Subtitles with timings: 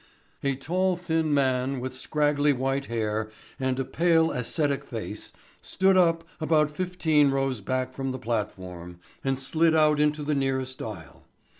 [0.43, 5.31] A tall, thin man with scraggly white hair and a pale ascetic face
[5.61, 10.81] stood up about fifteen rows back from the platform and slid out into the nearest
[10.81, 11.27] aisle.